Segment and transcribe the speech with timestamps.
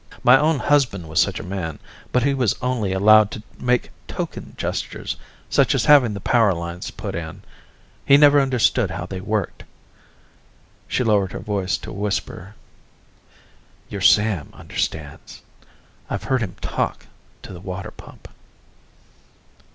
[0.23, 1.77] My own husband was such a man,
[2.11, 5.15] but he was only allowed to make token gestures,
[5.47, 7.43] such as having the power lines put in.
[8.03, 9.63] He never understood how they worked."
[10.87, 12.55] She lowered her voice to a whisper,
[13.89, 15.43] "Your Sam understands.
[16.09, 17.05] I've heard him talk
[17.43, 18.27] to the water pump."